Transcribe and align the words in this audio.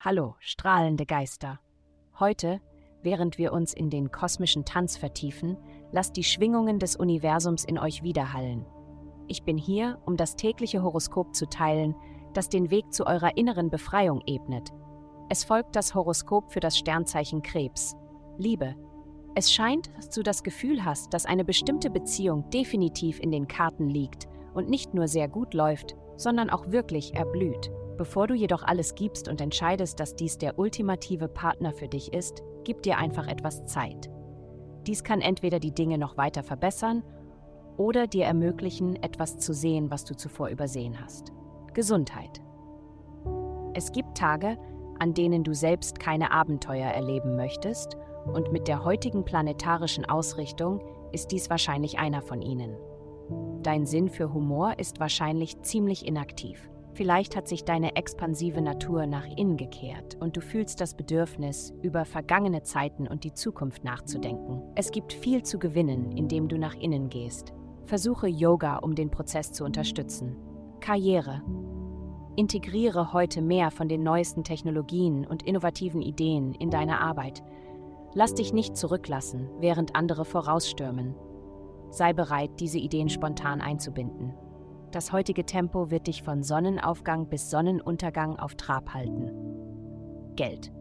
Hallo, 0.00 0.34
strahlende 0.40 1.06
Geister. 1.06 1.60
Heute, 2.18 2.60
während 3.02 3.38
wir 3.38 3.52
uns 3.52 3.72
in 3.72 3.88
den 3.88 4.10
kosmischen 4.10 4.64
Tanz 4.64 4.96
vertiefen, 4.96 5.56
lasst 5.92 6.16
die 6.16 6.24
Schwingungen 6.24 6.80
des 6.80 6.96
Universums 6.96 7.64
in 7.64 7.78
euch 7.78 8.02
widerhallen. 8.02 8.66
Ich 9.28 9.44
bin 9.44 9.56
hier, 9.56 10.00
um 10.04 10.16
das 10.16 10.34
tägliche 10.34 10.82
Horoskop 10.82 11.34
zu 11.34 11.48
teilen, 11.48 11.94
das 12.34 12.48
den 12.48 12.70
Weg 12.70 12.92
zu 12.92 13.06
eurer 13.06 13.36
inneren 13.36 13.70
Befreiung 13.70 14.22
ebnet. 14.26 14.70
Es 15.28 15.44
folgt 15.44 15.76
das 15.76 15.94
Horoskop 15.94 16.50
für 16.52 16.60
das 16.60 16.76
Sternzeichen 16.76 17.42
Krebs. 17.42 17.94
Liebe. 18.38 18.74
Es 19.34 19.52
scheint, 19.52 19.90
dass 19.96 20.10
du 20.10 20.22
das 20.22 20.42
Gefühl 20.42 20.84
hast, 20.84 21.14
dass 21.14 21.26
eine 21.26 21.44
bestimmte 21.44 21.90
Beziehung 21.90 22.50
definitiv 22.50 23.20
in 23.20 23.30
den 23.30 23.48
Karten 23.48 23.88
liegt 23.88 24.26
und 24.52 24.68
nicht 24.68 24.94
nur 24.94 25.08
sehr 25.08 25.28
gut 25.28 25.54
läuft, 25.54 25.94
sondern 26.22 26.50
auch 26.50 26.70
wirklich 26.70 27.14
erblüht. 27.14 27.70
Bevor 27.98 28.26
du 28.26 28.34
jedoch 28.34 28.62
alles 28.62 28.94
gibst 28.94 29.28
und 29.28 29.40
entscheidest, 29.40 30.00
dass 30.00 30.16
dies 30.16 30.38
der 30.38 30.58
ultimative 30.58 31.28
Partner 31.28 31.72
für 31.72 31.88
dich 31.88 32.12
ist, 32.12 32.42
gib 32.64 32.82
dir 32.82 32.98
einfach 32.98 33.26
etwas 33.26 33.64
Zeit. 33.66 34.10
Dies 34.86 35.04
kann 35.04 35.20
entweder 35.20 35.60
die 35.60 35.74
Dinge 35.74 35.98
noch 35.98 36.16
weiter 36.16 36.42
verbessern 36.42 37.04
oder 37.76 38.06
dir 38.06 38.24
ermöglichen, 38.24 38.96
etwas 39.02 39.38
zu 39.38 39.52
sehen, 39.52 39.90
was 39.90 40.04
du 40.04 40.16
zuvor 40.16 40.48
übersehen 40.48 41.00
hast. 41.00 41.32
Gesundheit. 41.74 42.40
Es 43.74 43.92
gibt 43.92 44.16
Tage, 44.18 44.58
an 44.98 45.14
denen 45.14 45.44
du 45.44 45.54
selbst 45.54 45.98
keine 45.98 46.32
Abenteuer 46.32 46.88
erleben 46.88 47.36
möchtest, 47.36 47.96
und 48.24 48.52
mit 48.52 48.68
der 48.68 48.84
heutigen 48.84 49.24
planetarischen 49.24 50.04
Ausrichtung 50.04 50.80
ist 51.10 51.32
dies 51.32 51.50
wahrscheinlich 51.50 51.98
einer 51.98 52.22
von 52.22 52.40
ihnen. 52.40 52.76
Dein 53.62 53.86
Sinn 53.86 54.08
für 54.08 54.32
Humor 54.32 54.78
ist 54.78 55.00
wahrscheinlich 55.00 55.60
ziemlich 55.62 56.06
inaktiv. 56.06 56.68
Vielleicht 56.94 57.36
hat 57.36 57.48
sich 57.48 57.64
deine 57.64 57.96
expansive 57.96 58.60
Natur 58.60 59.06
nach 59.06 59.26
innen 59.36 59.56
gekehrt 59.56 60.16
und 60.20 60.36
du 60.36 60.42
fühlst 60.42 60.80
das 60.80 60.94
Bedürfnis, 60.94 61.72
über 61.80 62.04
vergangene 62.04 62.62
Zeiten 62.64 63.08
und 63.08 63.24
die 63.24 63.32
Zukunft 63.32 63.82
nachzudenken. 63.82 64.62
Es 64.74 64.90
gibt 64.90 65.12
viel 65.12 65.42
zu 65.42 65.58
gewinnen, 65.58 66.12
indem 66.12 66.48
du 66.48 66.58
nach 66.58 66.74
innen 66.74 67.08
gehst. 67.08 67.54
Versuche 67.86 68.28
Yoga, 68.28 68.76
um 68.76 68.94
den 68.94 69.10
Prozess 69.10 69.52
zu 69.52 69.64
unterstützen. 69.64 70.36
Karriere. 70.80 71.42
Integriere 72.36 73.12
heute 73.12 73.40
mehr 73.40 73.70
von 73.70 73.88
den 73.88 74.02
neuesten 74.02 74.44
Technologien 74.44 75.26
und 75.26 75.42
innovativen 75.44 76.02
Ideen 76.02 76.54
in 76.54 76.70
deine 76.70 77.00
Arbeit. 77.00 77.42
Lass 78.14 78.34
dich 78.34 78.52
nicht 78.52 78.76
zurücklassen, 78.76 79.48
während 79.60 79.96
andere 79.96 80.24
vorausstürmen. 80.24 81.14
Sei 81.92 82.14
bereit, 82.14 82.58
diese 82.58 82.78
Ideen 82.78 83.10
spontan 83.10 83.60
einzubinden. 83.60 84.32
Das 84.92 85.12
heutige 85.12 85.44
Tempo 85.44 85.90
wird 85.90 86.06
dich 86.06 86.22
von 86.22 86.42
Sonnenaufgang 86.42 87.28
bis 87.28 87.50
Sonnenuntergang 87.50 88.38
auf 88.38 88.54
Trab 88.54 88.94
halten. 88.94 89.30
Geld. 90.34 90.72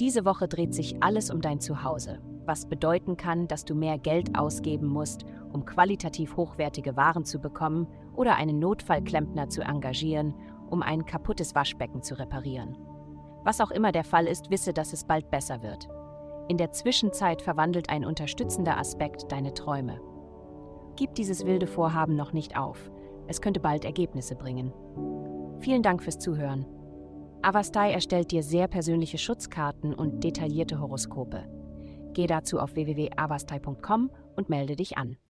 Diese 0.00 0.24
Woche 0.24 0.48
dreht 0.48 0.74
sich 0.74 1.02
alles 1.02 1.30
um 1.30 1.42
dein 1.42 1.60
Zuhause, 1.60 2.20
was 2.46 2.66
bedeuten 2.66 3.18
kann, 3.18 3.48
dass 3.48 3.66
du 3.66 3.74
mehr 3.74 3.98
Geld 3.98 4.38
ausgeben 4.38 4.86
musst, 4.86 5.26
um 5.52 5.66
qualitativ 5.66 6.38
hochwertige 6.38 6.96
Waren 6.96 7.26
zu 7.26 7.38
bekommen 7.38 7.86
oder 8.14 8.36
einen 8.36 8.58
Notfallklempner 8.58 9.50
zu 9.50 9.60
engagieren, 9.60 10.34
um 10.70 10.80
ein 10.80 11.04
kaputtes 11.04 11.54
Waschbecken 11.54 12.02
zu 12.02 12.18
reparieren. 12.18 12.78
Was 13.44 13.60
auch 13.60 13.70
immer 13.70 13.92
der 13.92 14.04
Fall 14.04 14.26
ist, 14.26 14.50
wisse, 14.50 14.72
dass 14.72 14.94
es 14.94 15.04
bald 15.04 15.30
besser 15.30 15.62
wird. 15.62 15.86
In 16.48 16.58
der 16.58 16.70
Zwischenzeit 16.72 17.42
verwandelt 17.42 17.90
ein 17.90 18.04
unterstützender 18.04 18.78
Aspekt 18.78 19.32
deine 19.32 19.52
Träume. 19.52 20.00
Gib 20.96 21.14
dieses 21.14 21.44
wilde 21.44 21.66
Vorhaben 21.66 22.14
noch 22.14 22.32
nicht 22.32 22.56
auf. 22.56 22.90
Es 23.26 23.40
könnte 23.40 23.60
bald 23.60 23.84
Ergebnisse 23.84 24.36
bringen. 24.36 24.72
Vielen 25.58 25.82
Dank 25.82 26.02
fürs 26.02 26.18
Zuhören. 26.18 26.64
Avastai 27.42 27.92
erstellt 27.92 28.30
dir 28.30 28.42
sehr 28.42 28.68
persönliche 28.68 29.18
Schutzkarten 29.18 29.94
und 29.94 30.22
detaillierte 30.24 30.80
Horoskope. 30.80 31.44
Geh 32.12 32.26
dazu 32.26 32.60
auf 32.60 32.74
www.avastai.com 32.74 34.10
und 34.36 34.48
melde 34.48 34.76
dich 34.76 34.96
an. 34.96 35.16